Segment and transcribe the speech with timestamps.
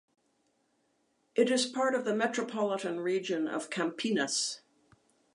[1.35, 4.61] It is part of the Metropolitan Region of Campinas.